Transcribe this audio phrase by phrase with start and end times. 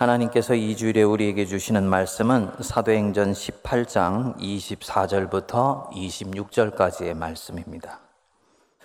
[0.00, 7.98] 하나님께서 이 주일에 우리에게 주시는 말씀은 사도행전 18장 24절부터 26절까지의 말씀입니다.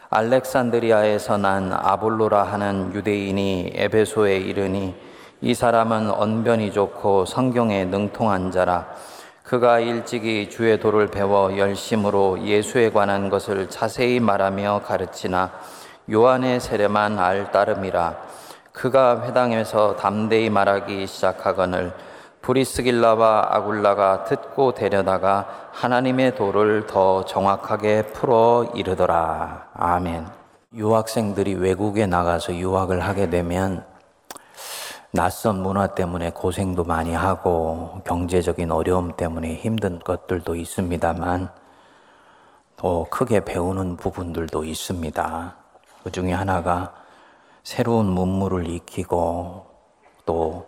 [0.10, 4.94] 알렉산드리아에서 난 아볼로라 하는 유대인이 에베소에 이르니
[5.40, 8.94] 이 사람은 언변이 좋고 성경에 능통한 자라
[9.44, 15.54] 그가 일찍이 주의 도를 배워 열심으로 예수에 관한 것을 자세히 말하며 가르치나
[16.12, 18.36] 요한의 세례만 알 따름이라
[18.76, 21.94] 그가 회당에서 담대히 말하기 시작하거늘
[22.42, 29.70] 브리스길라와 아굴라가 듣고 데려다가 하나님의 도를 더 정확하게 풀어 이르더라.
[29.74, 30.28] 아멘.
[30.74, 33.86] 유학생들이 외국에 나가서 유학을 하게 되면
[35.12, 41.50] 낯선 문화 때문에 고생도 많이 하고 경제적인 어려움 때문에 힘든 것들도 있습니다만
[42.76, 45.56] 더 크게 배우는 부분들도 있습니다.
[46.04, 47.05] 그 중에 하나가
[47.66, 49.66] 새로운 문물을 익히고
[50.28, 50.68] 또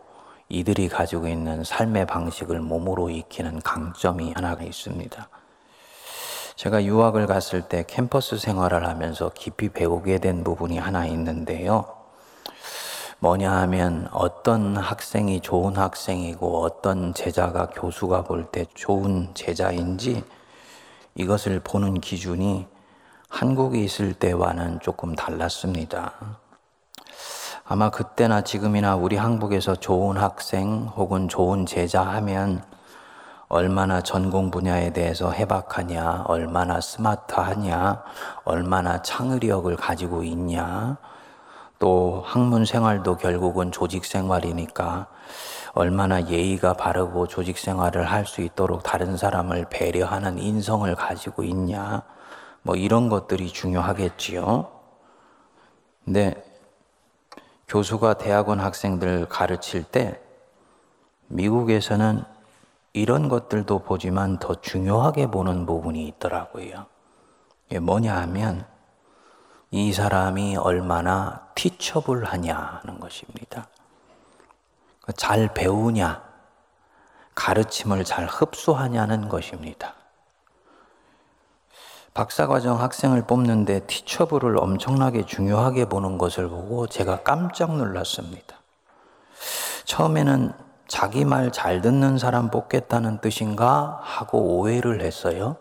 [0.49, 5.29] 이들이 가지고 있는 삶의 방식을 몸으로 익히는 강점이 하나가 있습니다.
[6.55, 11.85] 제가 유학을 갔을 때 캠퍼스 생활을 하면서 깊이 배우게 된 부분이 하나 있는데요.
[13.19, 20.23] 뭐냐 하면 어떤 학생이 좋은 학생이고 어떤 제자가 교수가 볼 때 좋은 제자인지
[21.13, 22.65] 이것을 보는 기준이
[23.29, 26.46] 한국에 있을 때와는 조금 달랐습니다.
[27.69, 32.63] 아마 그때나 지금이나 우리 한국에서 좋은 학생 혹은 좋은 제자 하면
[33.49, 38.03] 얼마나 전공 분야에 대해서 해박하냐, 얼마나 스마트하냐,
[38.45, 40.95] 얼마나 창의력을 가지고 있냐,
[41.77, 45.07] 또 학문 생활도 결국은 조직 생활이니까
[45.73, 52.03] 얼마나 예의가 바르고 조직 생활을 할 수 있도록 다른 사람을 배려하는 인성을 가지고 있냐,
[52.61, 54.69] 뭐 이런 것들이 중요하겠지요.
[56.05, 56.47] 근데
[57.67, 60.21] 교수가 대학원 학생들 가르칠 때
[61.27, 62.23] 미국에서는
[62.93, 66.85] 이런 것들도 보지만 더 중요하게 보는 부분이 있더라고요.
[67.65, 68.65] 이게 뭐냐 하면
[69.71, 73.67] 이 사람이 얼마나 티처블하냐는 것입니다.
[75.17, 76.23] 잘 배우냐,
[77.35, 79.96] 가르침을 잘 흡수하냐는 것입니다.
[82.17, 88.55] 박사과정 학생을 뽑는데 티처블을 엄청나게 중요하게 보는 것을 보고 제가 깜짝 놀랐습니다.
[89.85, 90.51] 처음에는
[90.87, 95.57] 자기 말 잘 듣는 사람 뽑겠다는 뜻인가 하고 오해를 했어요.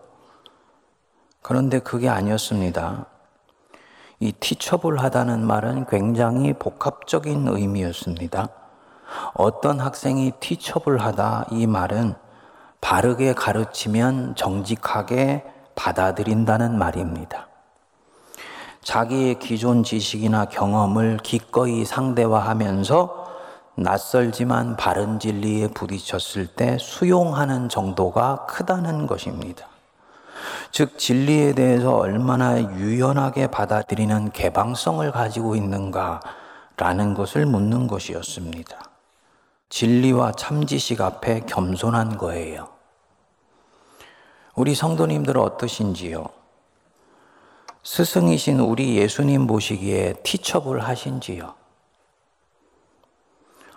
[1.42, 3.04] 그런데 그게 아니었습니다.
[4.20, 8.48] 이 티처블 하다는 말은 굉장히 복합적인 의미였습니다.
[9.34, 12.14] 어떤 학생이 티처블 하다 이 말은
[12.80, 17.46] 바르게 가르치면 정직하게 받아들인다는 말입니다.
[18.82, 23.26] 자기의 기존 지식이나 경험을 기꺼이 상대화하면서
[23.76, 29.66] 낯설지만 바른 진리에 부딪혔을 때 수용하는 정도가 크다는 것입니다.
[30.70, 38.76] 즉, 진리에 대해서 얼마나 유연하게 받아들이는 개방성을 가지고 있는가라는 것을 묻는 것이었습니다.
[39.68, 42.75] 진리와 참지식 앞에 겸손한 거예요.
[44.56, 46.24] 우리 성도님들은 어떠신지요?
[47.82, 51.52] 스승이신 우리 예수님 보시기에 티처블 하신지요?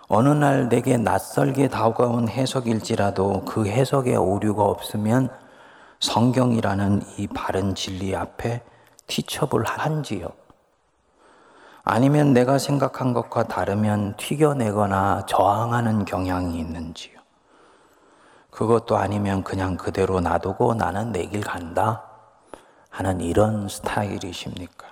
[0.07, 5.29] 어느 날 내게 낯설게 다가온 해석일지라도 그 해석에 오류가 없으면
[5.99, 8.63] 성경이라는 이 바른 진리 앞에
[9.07, 10.29] 티처블 한지요?
[11.83, 17.18] 아니면 내가 생각한 것과 다르면 튀겨내거나 저항하는 경향이 있는지요?
[18.59, 22.03] 그것도 아니면 그냥 그대로 놔두고 나는 내 길 간다
[22.89, 24.85] 하는 이런 스타일이십니까?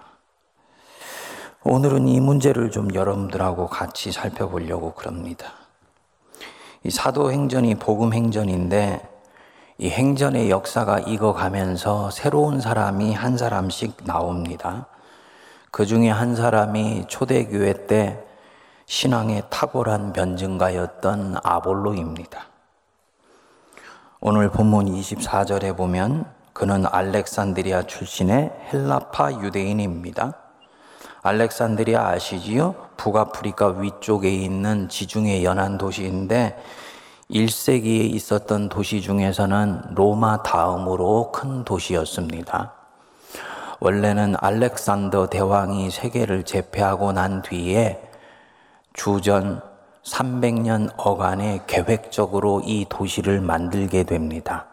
[1.65, 5.47] 오늘은 이 문제를 좀 여러분들하고 같이 살펴보려고 그럽니다.
[6.85, 9.05] 이 사도행전이 복음행전인데
[9.79, 14.85] 이 행전의 역사가 익어가면서 새로운 사람이 한 사람씩 나옵니다.
[15.71, 18.23] 그 중에 한 사람이 초대교회 때
[18.85, 22.56] 신앙의 탁월한 변증가였던 아볼로입니다.
[24.19, 30.33] 오늘 본문 24절에 보면 그는 알렉산드리아 출신의 헬라파 유대인입니다.
[31.21, 32.73] 알렉산드리아 아시지요?
[32.97, 36.57] 북아프리카 위쪽에 있는 지중해 연안 도시인데
[37.29, 42.73] 1세기에 있었던 도시 중에서는 로마 다음으로 큰 도시였습니다.
[43.79, 48.01] 원래는 알렉산더 대왕이 세계를 제패하고 난 뒤에
[48.93, 49.61] 주전
[50.07, 54.67] 300년 어간에 계획적으로 이 도시를 만들게 됩니다.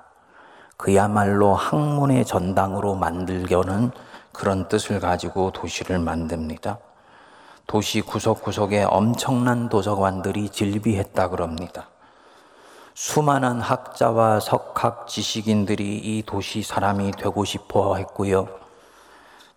[0.77, 3.91] 그야말로 학문의 전당으로 만들려는
[4.33, 6.79] 그런 뜻을 가지고 도시를 만듭니다.
[7.67, 11.89] 도시 구석구석에 엄청난 도서관들이 질비했다 그럽니다.
[12.95, 18.49] 수많은 학자와 석학 지식인들이 이 도시 사람이 되고 싶어 했고요.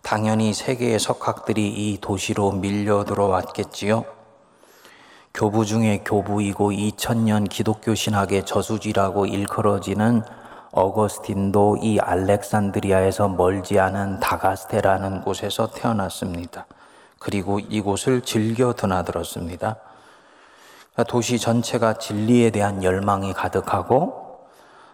[0.02, 4.17] 당연히 세계의 석학들이 이 도시로 밀려 들어왔겠지요.
[5.38, 10.22] 교부 중에 교부이고 2000년 기독교 신학의 저수지라고 일컬어지는
[10.72, 16.66] 어거스틴도 이 알렉산드리아에서 멀지 않은 다가스테라는 곳에서 태어났습니다.
[17.20, 19.76] 그리고 이곳을 즐겨 드나들었습니다.
[21.06, 24.40] 도시 전체가 진리에 대한 열망이 가득하고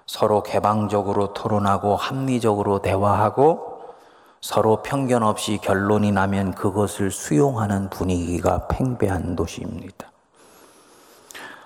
[0.05, 3.79] 서로 개방적으로 토론하고 합리적으로 대화하고
[4.43, 10.11] 서로 편견 없이 결론이 나면 그것을 수용하는 분위기가 팽배한 도시입니다.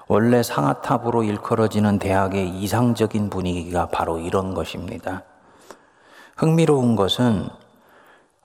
[0.08, 5.22] 원래 상아탑으로 일컬어지는 대학의 이상적인 분위기가 바로 이런 것입니다.
[6.34, 7.48] 흥미로운 것은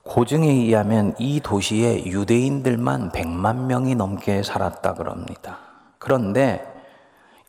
[0.02, 5.56] 고증에 의하면 이 도시에 유대인들만 100만 명이 넘게 살았다 그럽니다.
[5.98, 6.70] 그런데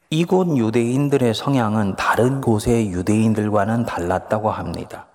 [0.09, 5.07] 이곳 유대인들의 성향은 다른 곳의 유대인들과는 달랐다고 합니다.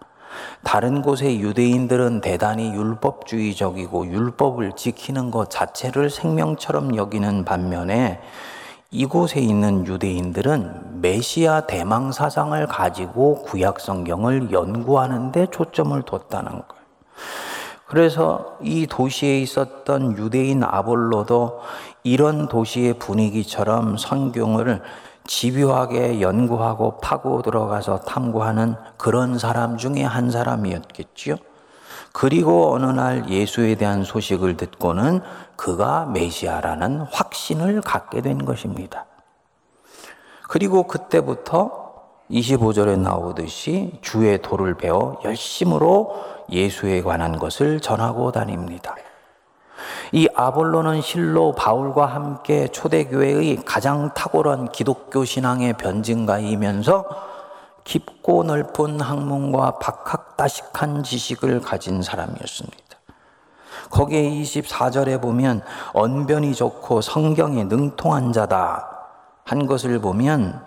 [0.63, 8.21] 다른 곳의 유대인들은 대단히 율법주의적이고 율법을 지키는 것 자체를 생명처럼 여기는 반면에
[8.93, 16.85] 이곳에 있는 유대인들은 메시아 대망 사상을 가지고 구약 성경을 연구하는 데 초점을 뒀다는 거예요.
[17.87, 21.61] 그래서 이 도시에 있었던 유대인 아볼로도
[22.03, 24.83] 이런 도시의 분위기처럼 성경을
[25.25, 31.37] 집요하게 연구하고 파고 들어가서 탐구하는 그런 사람 중에 한 사람이었겠지요.
[32.13, 35.21] 그리고 어느 날 예수에 대한 소식을 듣고는
[35.57, 39.07] 그가 메시아라는 확신을 갖게 된 것입니다.
[40.49, 41.81] 그리고 그때부터
[42.31, 48.97] 25절에 나오듯이 주의 도를 배워 열심으로 예수에 관한 것을 전하고 다닙니다.
[50.13, 57.30] 이 아볼로는 실로 바울과 함께 초대교회의 가장 탁월한 기독교 신앙의 변증가이면서
[57.85, 62.79] 깊고 넓은 학문과 박학다식한 지식을 가진 사람이었습니다.
[63.91, 65.63] 거기에 24절에 보면
[65.93, 68.89] 언변이 좋고 성경에 능통한 자다
[69.45, 70.65] 한 것을 보면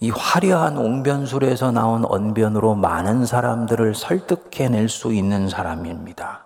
[0.00, 6.44] 이 화려한 옹변술에서 나온 언변으로 많은 사람들을 설득해낼 수 있는 사람입니다.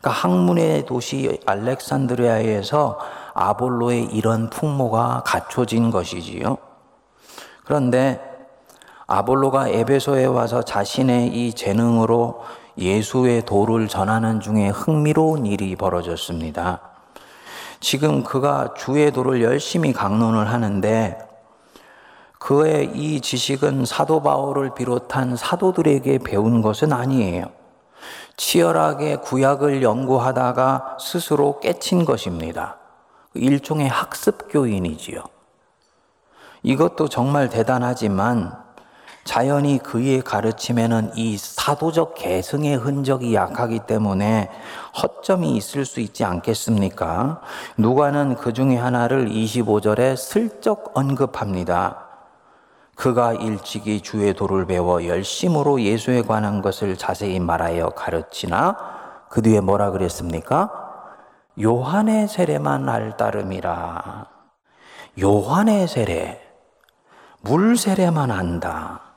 [0.00, 2.98] 그러니까 학문의 도시 알렉산드리아에서
[3.34, 6.56] 아볼로의 이런 풍모가 갖춰진 것이지요.
[7.64, 8.27] 그런데
[9.10, 12.42] 아볼로가 에베소에 와서 자신의 이 재능으로
[12.76, 16.80] 예수의 도를 전하는 중에 흥미로운 일이 벌어졌습니다.
[17.80, 21.18] 지금 그가 주의 도를 열심히 강론을 하는데
[22.38, 27.46] 그의 이 지식은 사도 바울을 비롯한 사도들에게 배운 것은 아니에요.
[28.36, 32.76] 치열하게 구약을 연구하다가 스스로 깨친 것입니다.
[33.32, 35.22] 일종의 학습 교인이지요.
[36.62, 38.67] 이것도 정말 대단하지만
[39.28, 44.48] 자연히 그의 가르침에는 이 사도적 계승의 흔적이 약하기 때문에
[45.02, 47.42] 허점이 있을 수 있지 않겠습니까?
[47.76, 52.06] 누가는 그 중에 하나를 25절에 슬쩍 언급합니다.
[52.96, 58.78] 그가 일찍이 주의 도를 배워 열심으로 예수에 관한 것을 자세히 말하여 가르치나
[59.28, 60.72] 그 뒤에 뭐라 그랬습니까?
[61.60, 64.26] 요한의 세례만 알 따름이라.
[65.20, 66.40] 요한의 세례,
[67.42, 69.07] 물 세례만 한다.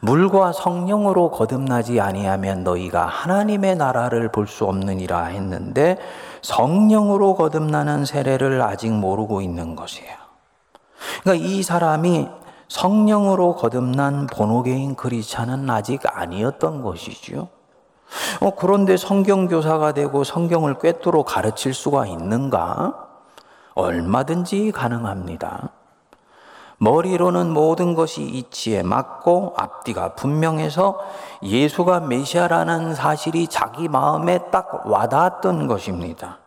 [0.00, 5.98] 물과 성령으로 거듭나지 아니하면 너희가 하나님의 나라를 볼 수 없느니라 했는데
[6.42, 10.14] 성령으로 거듭나는 세례를 아직 모르고 있는 것이에요.
[11.22, 12.28] 그러니까 이 사람이
[12.68, 17.48] 성령으로 거듭난 본호계인 그리스찬은 아직 아니었던 것이지요.
[18.40, 22.94] 어, 그런데 성경교사가 되고 성경을 꿰뚫어 가르칠 수가 있는가?
[23.74, 25.70] 얼마든지 가능합니다.
[26.84, 31.00] 머리로는 모든 것이 이치에 맞고 앞뒤가 분명해서
[31.42, 36.38] 예수가 메시아라는 사실이 자기 마음에 딱 와닿았던 것입니다.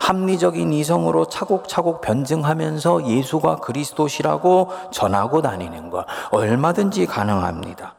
[0.00, 7.94] 합리적인 이성으로 차곡차곡 변증하면서 예수가 그리스도시라고 전하고 다니는 것 얼마든지 가능합니다.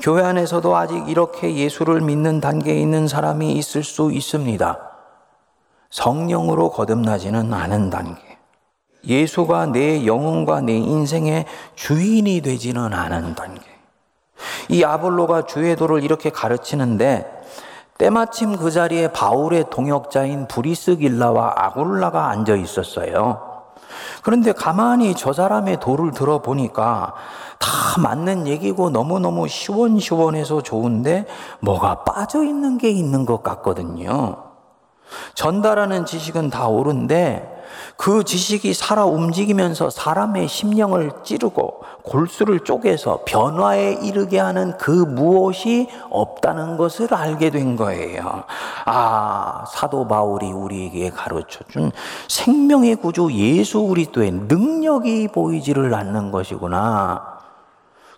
[0.00, 4.78] 교회 안에서도 아직 이렇게 예수를 믿는 단계에 있는 사람이 있을 수 있습니다.
[5.88, 8.31] 성령으로 거듭나지는 않은 단계.
[9.06, 13.62] 예수가 내 영혼과 내 인생의 주인이 되지는 않은 단계.
[14.68, 17.26] 이 아볼로가 주의 도를 이렇게 가르치는데
[17.98, 23.52] 때마침 그 자리에 바울의 동역자인 브리스길라와 아굴라가 앉아 있었어요.
[24.22, 27.14] 그런데 가만히 저 사람의 도를 들어보니까
[27.58, 31.26] 다 맞는 얘기고 너무너무 시원시원해서 좋은데
[31.60, 34.36] 뭐가 빠져 있는 게 있는 것 같거든요.
[35.34, 37.51] 전달하는 지식은 다 옳은데
[37.96, 46.76] 그 지식이 살아 움직이면서 사람의 심령을 찌르고 골수를 쪼개서 변화에 이르게 하는 그 무엇이 없다는
[46.76, 48.44] 것을 알게 된 거예요.
[48.84, 51.90] 아, 사도 바울이 우리에게 가르쳐 준
[52.28, 57.31] 생명의 구주 예수 그리스도의 능력이 보이지를 않는 것이구나.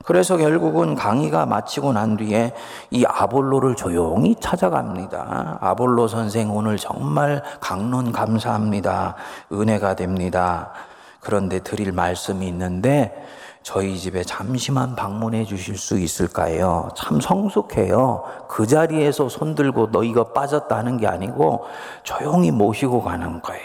[0.05, 2.53] 그래서 결국은 강의가 마치고 난 뒤에
[2.91, 5.59] 이 아볼로를 조용히 찾아갑니다.
[5.61, 9.17] 아볼로 선생 오늘 정말 강론 감사합니다.
[9.51, 10.73] 은혜가 됩니다.
[11.21, 13.25] 그런데 드릴 말씀이 있는데
[13.63, 16.91] 저희 집에 잠시만 방문해 주실 수 있을까요?
[16.95, 18.25] 참 성숙해요.
[18.47, 21.65] 그 자리에서 손들고 너 이거 빠졌다 하는 게 아니고
[22.03, 23.65] 조용히 모시고 가는 거예요.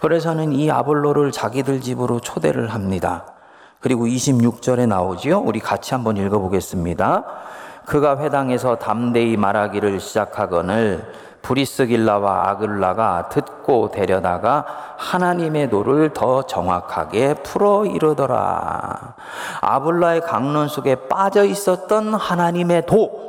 [0.00, 3.35] 그래서는 이 아볼로를 자기들 집으로 초대를 합니다.
[3.80, 5.40] 그리고 26절에 나오지요.
[5.40, 7.24] 우리 같이 한번 읽어보겠습니다.
[7.84, 14.64] 그가 회당에서 담대히 말하기를 시작하거늘 브리스길라와 아글라가 듣고 데려다가
[14.96, 19.14] 하나님의 도를 더 정확하게 풀어 이르더라.
[19.60, 23.26] 아블라의 강론 속에 빠져 있었던 하나님의 도,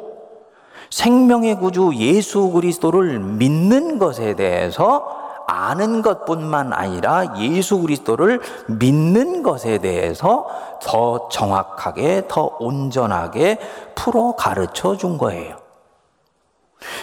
[0.89, 5.16] 생명의 구주 예수 그리스도를 믿는 것에 대해서
[5.47, 10.47] 아는 것뿐만 아니라 예수 그리스도를 믿는 것에 대해서
[10.83, 13.59] 더 정확하게, 더 온전하게
[13.95, 15.55] 풀어 가르쳐 준 거예요.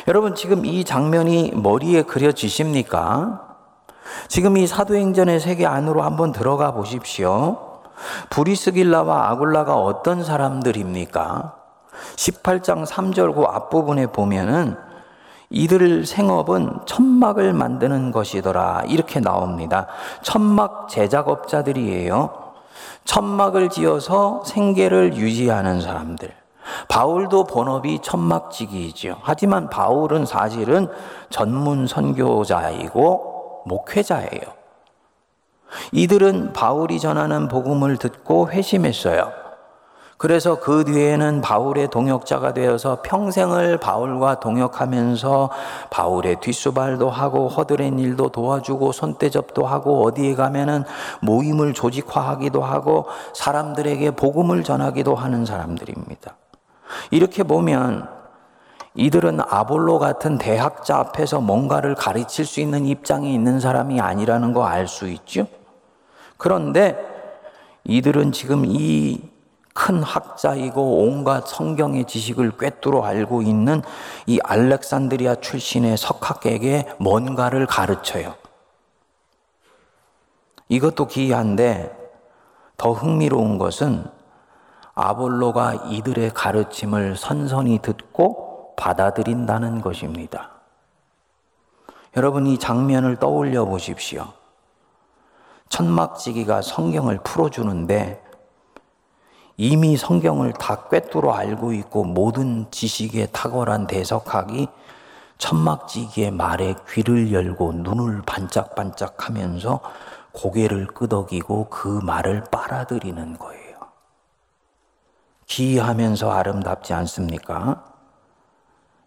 [0.06, 3.40] 여러분, 지금 이 장면이 머리에 그려지십니까?
[4.28, 7.80] 지금 이 사도행전의 세계 안으로 한번 들어가 보십시오.
[8.28, 11.54] 브리스길라와 아굴라가 어떤 사람들입니까?
[12.16, 14.76] 18장 3절 그 앞부분에 보면은
[15.50, 18.84] 이들 생업은 천막을 만드는 것이더라.
[18.86, 19.86] 이렇게 나옵니다.
[20.22, 22.44] 천막 제작업자들이에요.
[23.04, 26.32] 천막을 지어서 생계를 유지하는 사람들.
[26.88, 29.18] 바울도 본업이 천막지기이지요.
[29.22, 30.88] 하지만 바울은 사실은
[31.28, 34.64] 전문 선교자이고 목회자예요.
[35.92, 39.43] 이들은 바울이 전하는 복음을 듣고 회심했어요.
[40.24, 45.50] 그래서 그 뒤에는 바울의 동역자가 되어서 평생을 바울과 동역하면서
[45.90, 50.84] 바울의 뒷수발도 하고 허드렛 일도 도와주고 손대접도 하고 어디에 가면은
[51.20, 53.04] 모임을 조직화하기도 하고
[53.34, 56.36] 사람들에게 복음을 전하기도 하는 사람들입니다.
[57.10, 58.08] 이렇게 보면
[58.94, 64.88] 이들은 아볼로 같은 대학자 앞에서 뭔가를 가르칠 수 있는 입장에 있는 사람이 아니라는 거 알
[64.88, 65.46] 수 있죠?
[66.38, 66.96] 그런데
[67.84, 69.33] 이들은 지금 이
[69.74, 73.82] 큰 학자이고 온갖 성경의 지식을 꿰뚫어 알고 있는
[74.26, 78.36] 이 알렉산드리아 출신의 석학에게 뭔가를 가르쳐요.
[80.68, 81.94] 이것도 기이한데
[82.76, 84.06] 더 흥미로운 것은
[84.94, 90.50] 아볼로가 이들의 가르침을 선선히 듣고 받아들인다는 것입니다.
[92.16, 94.32] 여러분 이 장면을 떠올려 보십시오.
[95.68, 98.23] 천막지기가 성경을 풀어주는데
[99.56, 104.68] 이미 성경을 다 꿰뚫어 알고 있고 모든 지식에 탁월한 대석학이
[105.38, 109.80] 천막지기의 말에 귀를 열고 눈을 반짝반짝 하면서
[110.32, 113.78] 고개를 끄덕이고 그 말을 빨아들이는 거예요.
[115.46, 117.84] 기이하면서 아름답지 않습니까?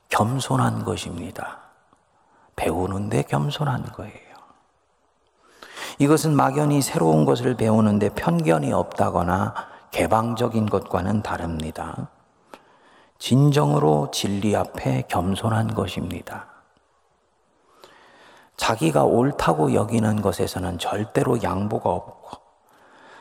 [0.10, 1.60] 겸손한 것입니다.
[2.56, 4.28] 배우는데 겸손한 거예요.
[6.00, 12.10] 이것은 막연히 새로운 것을 배우는데 편견이 없다거나 개방적인 것과는 다릅니다.
[13.20, 16.48] 진정으로 진리 앞에 겸손한 것입니다.
[18.58, 22.38] 자기가 옳다고 여기는 것에서는 절대로 양보가 없고,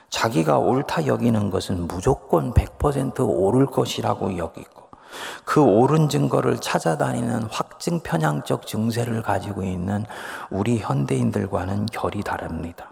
[0.08, 4.86] 자기가 옳다 여기는 것은 무조건 100% 옳을 것이라고 여기고,
[5.44, 10.04] 그 옳은 증거를 찾아다니는 확증 편향적 증세를 가지고 있는
[10.50, 12.90] 우리 현대인들과는 결이 다릅니다.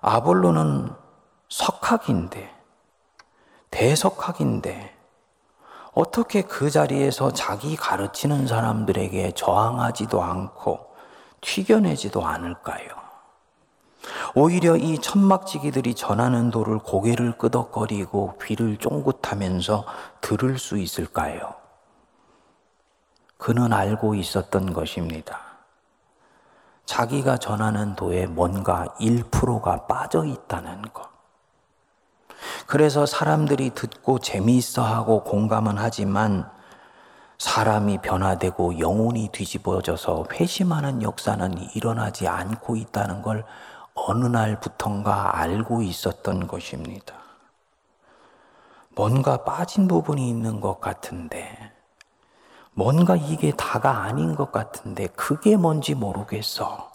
[0.00, 0.90] 아볼로는
[1.48, 2.54] 석학인데,
[3.70, 4.96] 대석학인데,
[5.94, 10.94] 어떻게 그 자리에서 자기 가르치는 사람들에게 저항하지도 않고
[11.40, 12.86] 튀겨내지도 않을까요?
[14.34, 19.84] 오히려 이 천막지기들이 전하는 도를 고개를 끄덕거리고 귀를 쫑긋하면서
[20.20, 21.54] 들을 수 있을까요?
[23.36, 25.40] 그는 알고 있었던 것입니다.
[26.86, 31.17] 자기가 전하는 도에 뭔가 1%가 빠져 있다는 것.
[32.68, 36.50] 그래서 사람들이 듣고 재미있어 하고 공감은 하지만
[37.38, 43.46] 사람이 변화되고 영혼이 뒤집어져서 회심하는 역사는 일어나지 않고 있다는 걸
[43.94, 47.14] 어느 날부턴가 알고 있었던 것입니다.
[48.94, 51.72] 뭔가 빠진 부분이 있는 것 같은데,
[52.74, 56.90] 뭔가 이게 다가 아닌 것 같은데 그게 뭔지 모르겠어.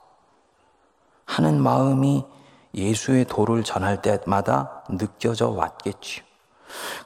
[1.25, 2.25] 하는 마음이
[2.73, 6.23] 예수의 도를 전할 때마다 느껴져 왔겠지요.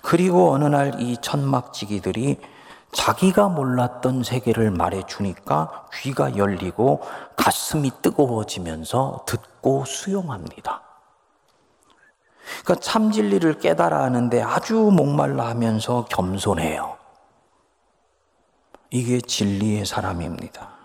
[0.02, 2.40] 그리고 어느 날 이 천막지기들이
[2.94, 7.02] 자기가 몰랐던 세계를 말해 주니까 귀가 열리고
[7.36, 10.82] 가슴이 뜨거워지면서 듣고 수용합니다.
[12.64, 16.98] 그러니까 참 진리를 깨달아 하는데 아주 목말라 하면서 겸손해요.
[18.90, 20.77] 이게 진리의 사람입니다.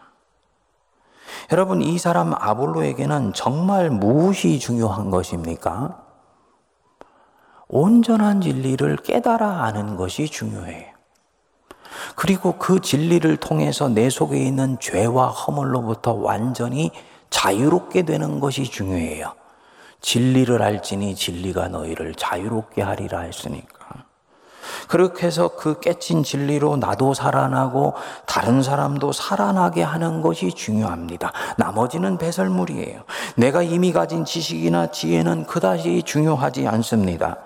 [1.53, 6.03] 여러분, 이 사람 아볼로에게는 정말 무엇이 중요한 것입니까?
[7.69, 10.87] 온전한 진리를 깨달아 아는 것이 중요해요.
[12.17, 16.91] 그리고 그 진리를 통해서 내 속에 있는 죄와 허물로부터 완전히
[17.29, 19.35] 자유롭게 되는 것이 중요해요.
[20.01, 23.82] 진리를 알지니 진리가 너희를 자유롭게 하리라 했으니까.
[24.89, 27.95] 그렇게 해서 그 깨친 진리로 나도 살아나고
[28.27, 31.33] 다른 사람도 살아나게 하는 것이 중요합니다.
[31.57, 33.03] 나머지는 배설물이에요.
[33.37, 37.37] 내가 이미 가진 지식이나 지혜는 그다지 중요하지 않습니다.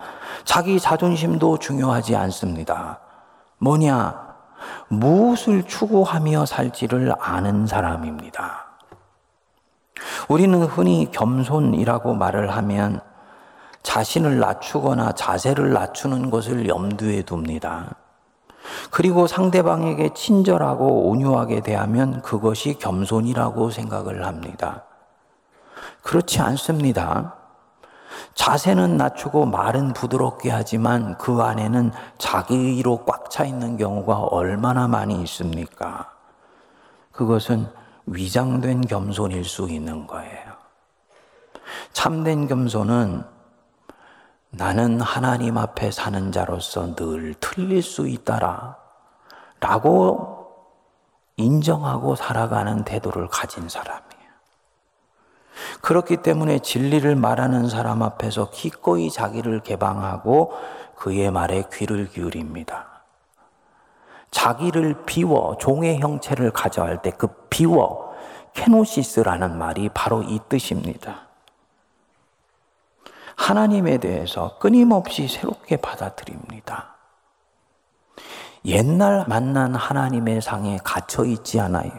[0.45, 3.01] 자기 자존심도 중요하지 않습니다.
[3.59, 4.27] 뭐냐?
[4.89, 8.67] 무엇을 추구하며 살지를 아는 사람입니다.
[10.29, 13.01] 우리는 흔히 겸손이라고 말을 하면
[13.87, 17.95] 자신을 낮추거나 자세를 낮추는 것을 염두에 둡니다.
[18.91, 24.83] 그리고 상대방에게 친절하고 온유하게 대하면 그것이 겸손이라고 생각을 합니다.
[26.03, 27.37] 그렇지 않습니다.
[28.35, 36.11] 자세는 낮추고 말은 부드럽게 하지만 그 안에는 자기로 꽉 차 있는 경우가 얼마나 많이 있습니까?
[37.13, 37.69] 그것은
[38.07, 40.57] 위장된 겸손일 수 있는 거예요.
[41.93, 43.36] 참된 겸손은
[44.51, 48.77] 나는 하나님 앞에 사는 자로서 늘 틀릴 수 있다라
[49.61, 50.47] 라고
[51.37, 54.07] 인정하고 살아가는 태도를 가진 사람이에요.
[55.83, 60.53] 그렇기 때문에 진리를 말하는 사람 앞에서 기꺼이 자기를 개방하고
[60.97, 63.03] 그의 말에 귀를 기울입니다.
[64.31, 68.15] 자기를 비워 종의 형체를 가져할 때 그 비워
[68.55, 71.26] 케노시스라는 말이 바로 이 뜻입니다.
[73.37, 76.97] 하나님에 대해서 끊임없이 새롭게 받아들입니다.
[78.65, 81.93] 옛날 만난 하나님의 상에 갇혀 있지 않아요.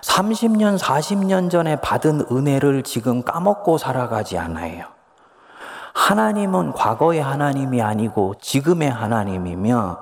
[0.00, 4.86] 30년, 40년 전에 받은 은혜를 지금 까먹고 살아가지 않아요.
[5.92, 9.98] 하나님은 과거의 하나님이 아니고 지금의 하나님이며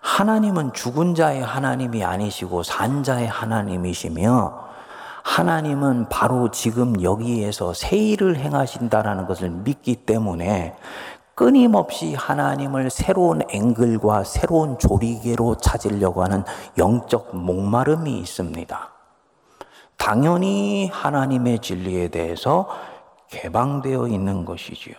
[0.00, 4.67] 하나님은 죽은 자의 하나님이 아니시고 산 자의 하나님이시며
[5.28, 10.74] 하나님은 바로 지금 여기에서 새 일을 행하신다라는 것을 믿기 때문에
[11.34, 16.44] 끊임없이 하나님을 새로운 앵글과 새로운 조리개로 찾으려고 하는
[16.78, 18.90] 영적 목마름이 있습니다.
[19.98, 22.66] 당연히 하나님의 진리에 대해서
[23.28, 24.94] 개방되어 있는 것이지요.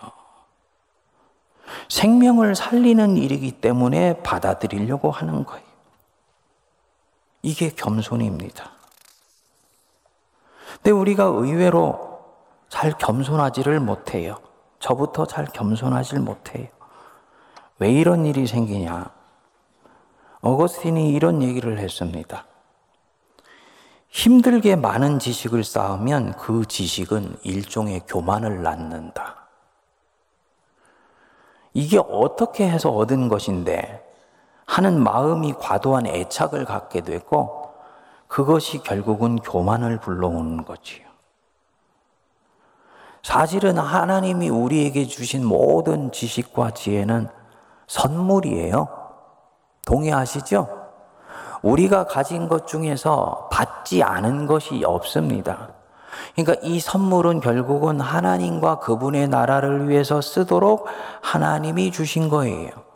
[1.90, 5.66] 생명을 살리는 일이기 때문에 받아들이려고 하는 거예요.
[7.42, 8.79] 이게 겸손입니다.
[10.82, 12.22] 근데 우리가 의외로
[12.70, 14.38] 잘 겸손하지를 못해요.
[14.80, 16.68] 저부터 잘 겸손하질 못해요.
[17.80, 19.12] 왜 이런 일이 생기냐?
[20.42, 22.46] 어거스틴이 이런 얘기를 했습니다.
[24.10, 29.48] 힘들게 많은 지식을 쌓으면 그 지식은 일종의 교만을 낳는다.
[31.74, 34.06] 이게 어떻게 해서 얻은 것인데
[34.66, 37.69] 하는 마음이 과도한 애착을 갖게 되고
[38.30, 41.10] 그것이 결국은 교만을 불러오는 거지요.
[43.24, 47.28] 사실은 하나님이 우리에게 주신 모든 지식과 지혜는
[47.88, 48.88] 선물이에요.
[49.86, 50.70] 동의하시죠?
[51.64, 55.72] 우리가 가진 것 중에서 받지 않은 것이 없습니다.
[56.36, 60.88] 그러니까 이 선물은 결국은 하나님과 그분의 나라를 위해서 쓰도록
[61.22, 62.89] 하나님이 주신 거예요.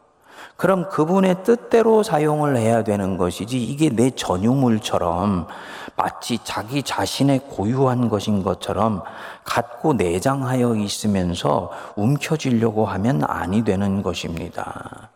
[0.55, 5.47] 그럼 그분의 뜻대로 사용을 해야 되는 것이지 이게 내 전유물처럼
[5.95, 9.03] 마치 자기 자신의 고유한 것인 것처럼
[9.43, 15.09] 갖고 내장하여 있으면서 움켜쥐려고 하면 아니 되는 것입니다.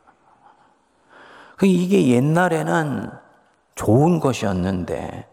[1.55, 3.09] 그 이게 옛날에는
[3.75, 5.27] 좋은 것이었는데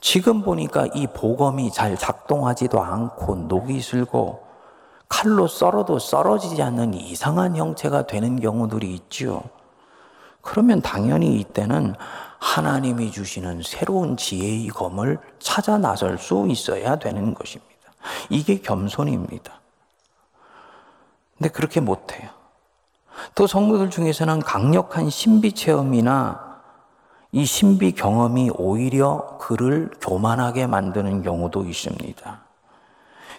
[0.00, 4.45] 지금 보니까 이 복음이 잘 작동하지도 않고 녹이 슬고
[5.08, 9.42] 칼로 썰어도 썰어지지 않는 이상한 형체가 되는 경우들이 있죠.
[10.40, 11.94] 그러면 당연히 이때는
[12.38, 17.74] 하나님이 주시는 새로운 지혜의 검을 찾아 나설 수 있어야 되는 것입니다.
[18.30, 19.60] 이게 겸손입니다.
[21.36, 22.30] 근데 그렇게 못해요.
[23.34, 26.60] 또 성도들 중에서는 강력한 신비 체험이나
[27.32, 32.45] 이 신비 경험이 오히려 그를 교만하게 만드는 경우도 있습니다.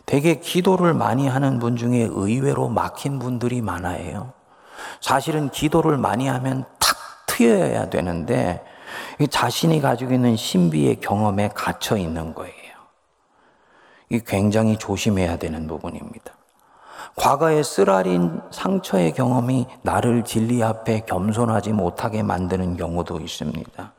[0.08, 4.32] 되게 기도를 많이 하는 분 중에 의외로 막힌 분들이 많아요.
[5.02, 8.64] 사실은 기도를 많이 하면 탁 트여야 되는데
[9.30, 12.54] 자신이 가지고 있는 신비의 경험에 갇혀 있는 거예요.
[14.10, 16.34] 이 굉장히 조심해야 되는 부분입니다.
[17.18, 23.94] 과거의 쓰라린 상처의 경험이 나를 진리 앞에 겸손하지 못하게 만드는 경우도 있습니다.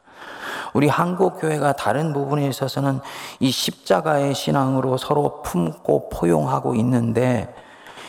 [0.75, 3.01] 우리 한국 교회가 다른 부분에 있어서는
[3.41, 7.55] 이 십자가의 신앙으로 서로 품고 포용하고 있는데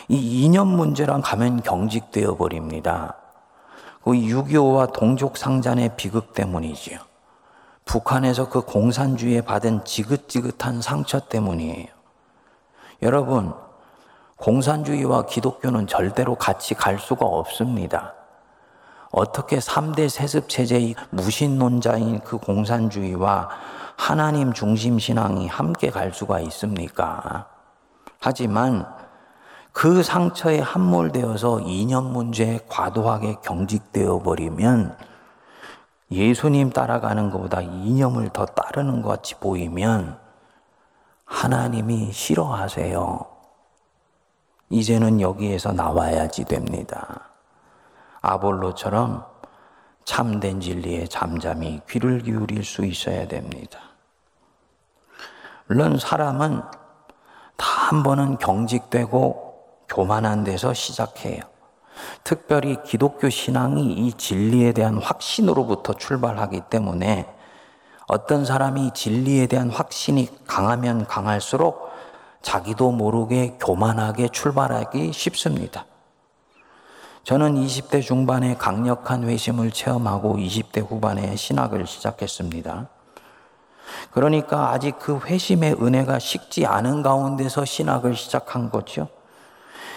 [0.08, 3.16] 이 이념 문제랑 가면 경직되어 버립니다.
[4.02, 6.98] 그 6.25와 동족 상잔의 비극 때문이지요.
[7.84, 11.86] 북한에서 그 공산주의에 받은 지긋지긋한 상처 때문이에요.
[13.02, 13.52] 여러분,
[14.36, 18.14] 공산주의와 기독교는 절대로 같이 갈 수가 없습니다.
[19.10, 23.48] 어떻게 3대 세습 체제의 무신론자인 그 공산주의와
[23.96, 27.48] 하나님 중심 신앙이 함께 갈 수가 있습니까?
[28.20, 28.86] 하지만
[29.72, 34.96] 그 상처에 함몰되어서 이념 문제에 과도하게 경직되어 버리면
[36.10, 40.18] 예수님 따라가는 것보다 이념을 더 따르는 것 같이 보이면
[41.24, 43.26] 하나님이 싫어하세요.
[44.70, 47.29] 이제는 여기에서 나와야지 됩니다.
[48.20, 49.24] 아볼로처럼
[50.04, 53.78] 참된 진리에 잠잠히 귀를 기울일 수 있어야 됩니다.
[55.66, 56.62] 물론 사람은
[57.56, 59.54] 다 한 번은 경직되고
[59.88, 61.40] 교만한 데서 시작해요.
[62.22, 67.26] 특별히 기독교 신앙이 이 진리에 대한 확신으로부터 출발하기 때문에
[68.06, 71.90] 어떤 사람이 진리에 대한 확신이 강하면 강할수록
[72.42, 75.84] 자기도 모르게 교만하게 출발하기 쉽습니다.
[77.24, 82.88] 저는 20대 중반에 강력한 회심을 체험하고 20대 후반에 신학을 시작했습니다.
[84.12, 89.08] 그러니까 아직 그 회심의 은혜가 식지 않은 가운데서 신학을 시작한 거죠.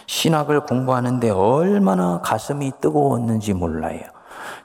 [0.08, 4.02] 신학을 공부하는데 얼마나 가슴이 뜨거웠는지 몰라요.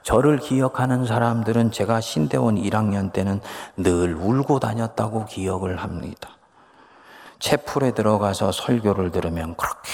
[0.03, 3.39] 저를 기억하는 사람들은 제가 신대원 1학년 때는
[3.77, 6.29] 늘 울고 다녔다고 기억을 합니다.
[7.39, 9.89] 채플에 들어가서 설교를 들으면 그렇게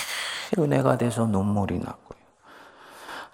[0.58, 2.05] 은혜가 돼서 눈물이 나고요.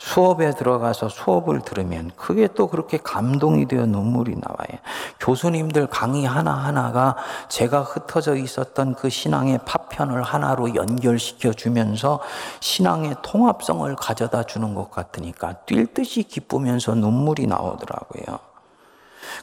[0.01, 4.79] 수업에 들어가서 수업을 들으면 그게 또 그렇게 감동이 되어 눈물이 나와요.
[5.19, 7.15] 교수님들 강의 하나하나가
[7.49, 12.19] 제가 흩어져 있었던 그 신앙의 파편을 하나로 연결시켜 주면서
[12.61, 18.39] 신앙의 통합성을 가져다 주는 것 같으니까 뛸 듯이 기쁘면서 눈물이 나오더라고요.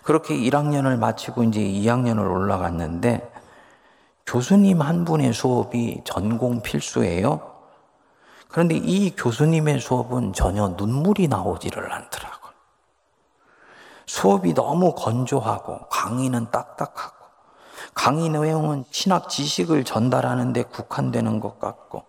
[0.02, 3.30] 그렇게 1학년을 마치고 이제 2학년을 올라갔는데
[4.26, 7.57] 교수님 한 분의 수업이 전공 필수예요.
[8.48, 12.52] 그런데 이 교수님의 수업은 전혀 눈물이 나오지를 않더라고요.
[14.06, 17.16] 수업이 너무 건조하고 강의는 딱딱하고
[17.94, 22.04] 강의 내용은 신학 지식을 전달하는데 국한되는 것 같고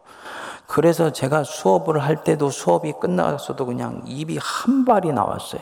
[0.65, 5.61] 그래서 제가 수업을 할 때도 수업이 끝나서도 그냥 입이 한 발이 나왔어요.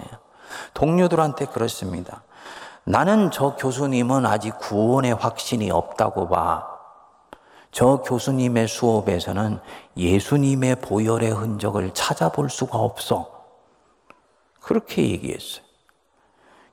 [0.74, 2.24] 동료들한테 그렇습니다.
[2.84, 6.77] 나는 저 교수님은 아직 구원의 확신이 없다고 봐.
[7.72, 9.60] 저 교수님의 수업에서는
[9.96, 13.30] 예수님의 보혈의 흔적을 찾아볼 수가 없어.
[14.62, 15.64] 그렇게 얘기했어요.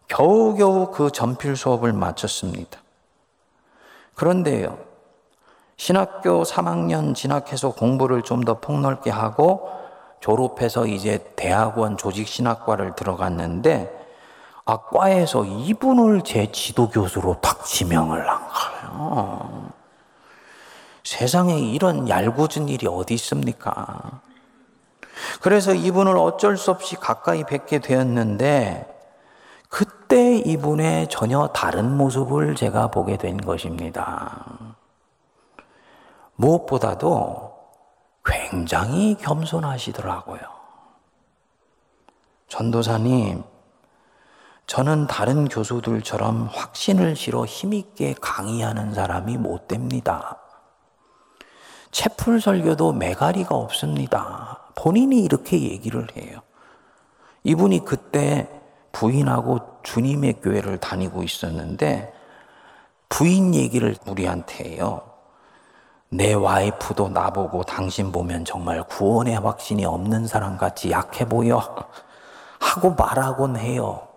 [0.08, 2.80] 겨우겨우 그 전필 수업을 마쳤습니다.
[4.14, 4.78] 그런데요,
[5.76, 9.68] 신학교 3학년 진학해서 공부를 좀 더 폭넓게 하고
[10.20, 14.04] 졸업해서 이제 대학원 조직신학과를 들어갔는데
[14.66, 19.63] 아, 과에서 이분을 제 지도교수로 탁 지명을 한 거예요.
[21.04, 24.22] 세상에 이런 얄궂은 일이 어디 있습니까?
[25.40, 28.90] 그래서 이분을 어쩔 수 없이 가까이 뵙게 되었는데,
[29.68, 34.76] 그때 이분의 전혀 다른 모습을 제가 보게 된 것입니다.
[36.36, 37.54] 무엇보다도
[38.24, 40.40] 굉장히 겸손하시더라고요.
[42.48, 43.44] 전도사님,
[44.66, 50.38] 저는 다른 교수들처럼 확신을 실어 힘있게 강의하는 사람이 못 됩니다.
[51.94, 54.58] 채플 설교도 매가리가 없습니다.
[54.74, 56.40] 본인이 이렇게 얘기를 해요.
[57.44, 58.48] 이분이 그때
[58.90, 62.12] 부인하고 주님의 교회를 다니고 있었는데
[63.08, 65.02] 부인 얘기를 우리한테 해요.
[66.08, 71.62] 내 와이프도 나보고 당신 보면 정말 구원의 확신이 없는 사람 같이 약해 보여.
[72.58, 74.08] 하고 말하곤 해요.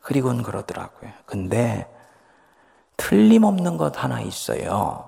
[0.00, 1.10] 그리고는 그러더라고요.
[1.24, 1.88] 근데
[2.96, 5.07] 틀림없는 것 하나 있어요.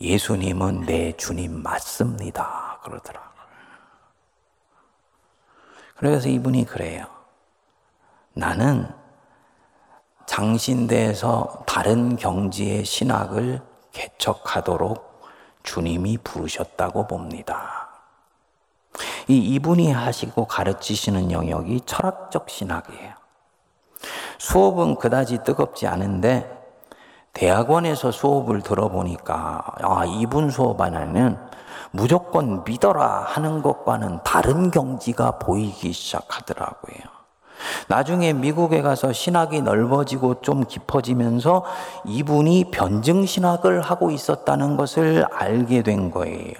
[0.00, 2.78] 예수님은 내 주님 맞습니다.
[2.82, 3.28] 그러더라고요.
[5.96, 7.06] 그래서 이분이 그래요.
[8.32, 8.88] 나는
[10.26, 13.60] 장신대에서 다른 경지의 신학을
[13.92, 15.08] 개척하도록
[15.64, 17.88] 주님이 부르셨다고 봅니다.
[19.26, 23.14] 이 이분이 하시고 가르치시는 영역이 철학적 신학이에요.
[24.38, 26.57] 수업은 그다지 뜨겁지 않은데
[27.32, 31.36] 대학원에서 수업을 들어보니까 아, 이분 수업 안에는
[31.90, 37.18] 무조건 믿어라 하는 것과는 다른 경지가 보이기 시작하더라고요.
[37.88, 41.64] 나중에 미국에 가서 신학이 넓어지고 좀 깊어지면서
[42.04, 46.54] 이분이 변증 신학을 하고 있었다는 것을 알게 된 거예요.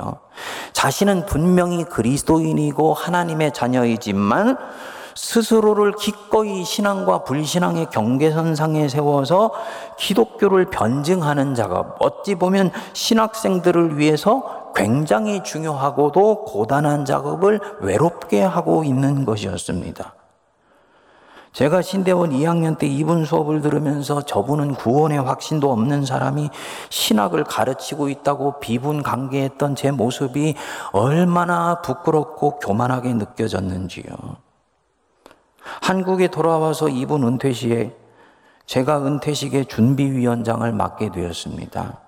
[0.72, 4.56] 자신은 분명히 그리스도인이고 하나님의 자녀이지만
[5.18, 9.50] 스스로를 기꺼이 신앙과 불신앙의 경계선상에 세워서
[9.98, 20.14] 기독교를 변증하는 작업, 어찌 보면 신학생들을 위해서 굉장히 중요하고도 고단한 작업을 외롭게 하고 있는 것이었습니다.
[21.52, 26.48] 제가 신대원 2학년 때 이분 수업을 들으면서 저분은 구원의 확신도 없는 사람이
[26.90, 30.54] 신학을 가르치고 있다고 비분 관계했던 제 모습이
[30.92, 34.47] 얼마나 부끄럽고 교만하게 느껴졌는지요.
[35.82, 37.94] 한국에 돌아와서 이분 은퇴 시에
[38.66, 41.98] 제가 은퇴식의 준비위원장을 맡게 되었습니다.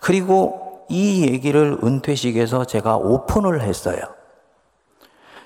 [0.00, 4.00] 그리고 이 얘기를 은퇴식에서 제가 오픈을 했어요.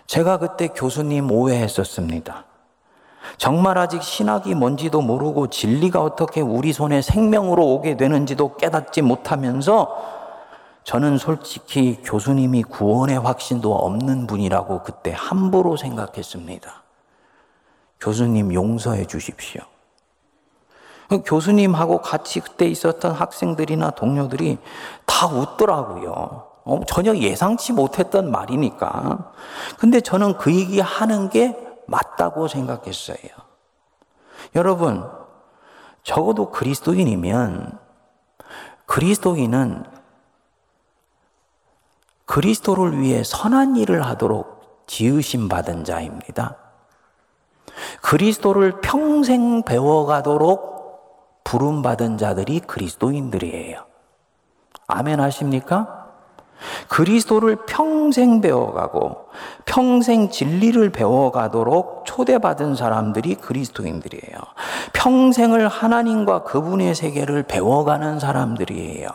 [0.07, 2.45] 제가 그때 교수님 오해했었습니다.
[3.39, 9.97] 정말 아직 신학이 뭔지도 모르고 진리가 어떻게 우리 손에 생명으로 오게 되는지도 깨닫지 못하면서
[10.85, 16.86] 저는 솔직히 교수님이 구원의 확신도 없는 분이라고 그때 함부로 생각했습니다.
[18.01, 19.63] 교수님 용서해 주십시오.
[21.25, 24.59] 교수님하고 같이 그때 있었던 학생들이나 동료들이
[25.05, 26.49] 다 웃더라고요.
[26.65, 29.33] 어, 전혀 예상치 못했던 말이니까.
[29.79, 31.57] 근데 저는 그 얘기 하는 게
[31.87, 33.19] 맞다고 생각했어요.
[34.57, 35.09] 여러분,
[36.03, 37.79] 적어도 그리스도인이면
[38.87, 39.85] 그리스도인은
[42.25, 46.57] 그리스도를 위해 선한 일을 하도록 지으심 받은 자입니다.
[48.03, 50.77] 그리스도를 평생 배워가도록
[51.45, 53.85] 부름받은 자들이 그리스도인들이에요.
[54.89, 56.06] 아멘 하십니까?
[56.89, 59.27] 그리스도를 평생 배워가고
[59.65, 64.39] 평생 진리를 배워가도록 초대받은 사람들이 그리스도인들이에요.
[64.93, 69.09] 평생을 하나님과 그분의 세계를 배워가는 사람들이에요.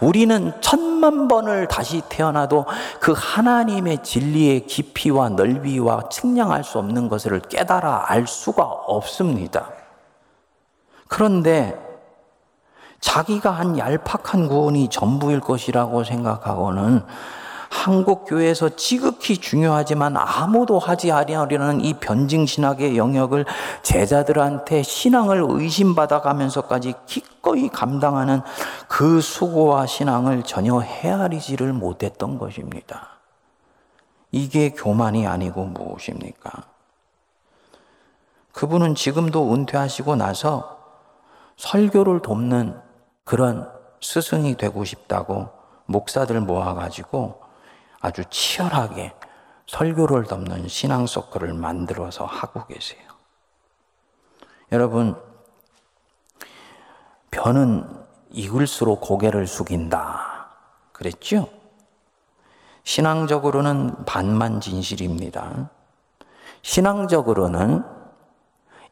[0.00, 2.66] 우리는 천만 번을 다시 태어나도
[3.00, 9.70] 그 하나님의 진리의 깊이와 넓이와 측량할 수 없는 것을 깨달아 알 수가 없습니다.
[11.08, 11.85] 그런데
[13.00, 17.02] 자기가 한 얄팍한 구원이 전부일 것이라고 생각하고는
[17.68, 23.44] 한국 교회에서 지극히 중요하지만 아무도 하지 아니하려는 이 변증 신학의 영역을
[23.82, 28.40] 제자들한테 신앙을 의심받아 가면서까지 기꺼이 감당하는
[28.88, 33.08] 그 수고와 신앙을 전혀 헤아리지를 못했던 것입니다.
[34.32, 36.64] 이게 교만이 아니고 무엇입니까?
[38.52, 40.78] 그분은 지금도 은퇴하시고 나서
[41.56, 42.85] 설교를 돕는
[43.26, 43.68] 그런
[44.00, 45.48] 스승이 되고 싶다고
[45.86, 47.42] 목사들 모아가지고
[48.00, 49.12] 아주 치열하게
[49.66, 53.02] 설교를 덮는 신앙 서클을 만들어서 하고 계세요.
[54.70, 55.20] 여러분,
[57.32, 57.84] 변은
[58.30, 60.46] 익을수록 고개를 숙인다.
[60.92, 61.48] 그랬죠?
[62.84, 65.68] 신앙적으로는 반만 진실입니다.
[66.62, 67.84] 신앙적으로는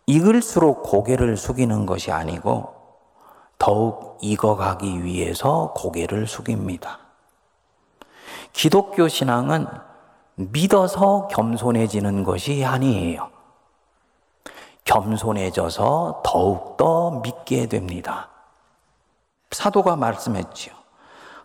[0.07, 2.74] 익을수록 고개를 숙이는 것이 아니고
[3.59, 6.99] 더욱 익어가기 위해서 고개를 숙입니다.
[8.53, 9.67] 기독교 신앙은
[10.37, 13.31] 믿어서 겸손해지는 것이 아니에요.
[14.85, 18.29] 겸손해져서 더욱더 믿게 됩니다.
[19.51, 20.75] 사도가 말씀했지요.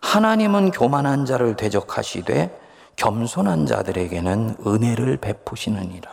[0.02, 2.58] 하나님은 교만한 자를 대적하시되
[2.96, 6.10] 겸손한 자들에게는 은혜를 베푸시느니라.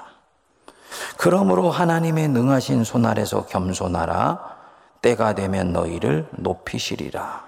[1.18, 4.57] 그러므로 하나님의 능하신 손 아래서 겸손하라.
[5.02, 7.44] 때가 되면 너희를 높이시리라.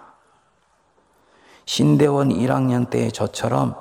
[1.66, 3.76] 신대원 1학년 때의 저처럼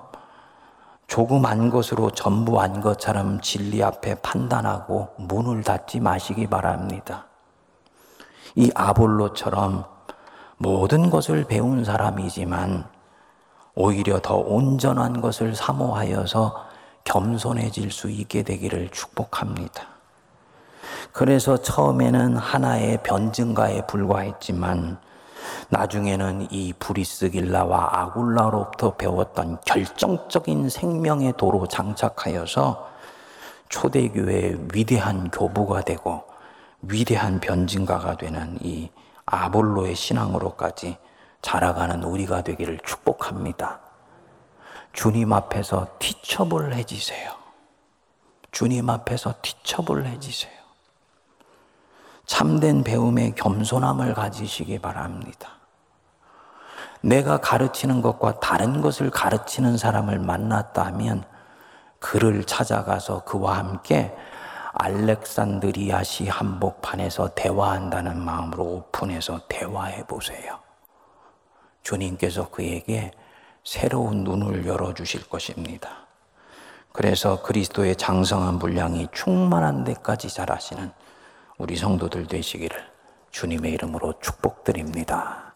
[1.47, 7.27] 안 것으로 전부 안 것처럼 진리 앞에 판단하고 문을 닫지 마시기 바랍니다.
[8.55, 9.85] 이 아볼로처럼
[10.59, 12.85] 모든 것을 배운 사람이지만
[13.75, 16.67] 오히려 더 온전한 것을 사모하여서
[17.05, 19.98] 겸손해질 수 있게 되기를 축복합니다.
[21.19, 24.99] 그래서 처음에는 하나의 변증가에 불과했지만
[25.69, 32.89] 나중에는 이 브리스길라와 아굴라로부터 배웠던 결정적인 생명의 도로 장착하여서
[33.69, 36.23] 초대교회의 위대한 교부가 되고
[36.83, 38.89] 위대한 변증가가 되는 이
[39.27, 40.99] 아볼로의 신앙으로까지
[41.43, 43.81] 자라가는 우리가 되기를 축복합니다.
[44.93, 47.33] 주님 앞에서 티처블해지세요.
[48.53, 50.58] 주님 앞에서 티처블해지세요.
[52.29, 55.49] 참된 배움의 겸손함을 가지시기 바랍니다.
[57.01, 61.25] 내가 가르치는 것과 다른 것을 가르치는 사람을 만났다면
[61.99, 64.15] 그를 찾아가서 그와 함께
[64.73, 70.59] 알렉산드리아시 한복판에서 대화한다는 마음으로 오픈해서 대화해 보세요.
[71.83, 73.11] 주님께서 그에게
[73.65, 76.07] 새로운 눈을 열어 주실 것입니다.
[76.93, 80.93] 그래서 그리스도의 장성한 분량이 충만한 데까지 자라시는
[81.59, 82.79] 우리 성도들 되시기를
[83.33, 85.48] 주님의 이름으로 축복드립니다.